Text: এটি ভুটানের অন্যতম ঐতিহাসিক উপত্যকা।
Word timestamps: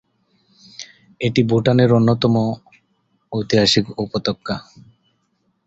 এটি 1.21 1.41
ভুটানের 1.49 1.89
অন্যতম 1.97 2.35
ঐতিহাসিক 3.31 3.85
উপত্যকা। 3.97 4.55